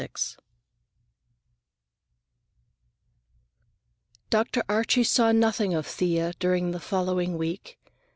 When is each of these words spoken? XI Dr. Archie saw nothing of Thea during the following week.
XI 0.01 0.07
Dr. 4.31 4.63
Archie 4.67 5.03
saw 5.03 5.31
nothing 5.31 5.75
of 5.75 5.85
Thea 5.85 6.33
during 6.39 6.71
the 6.71 6.79
following 6.79 7.37
week. 7.37 7.77